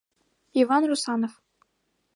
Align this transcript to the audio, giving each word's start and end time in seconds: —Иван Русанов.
—Иван 0.59 0.83
Русанов. 0.89 1.33